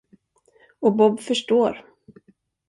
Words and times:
Och 0.79 0.95
Bob 0.95 1.19
förstår. 1.21 1.85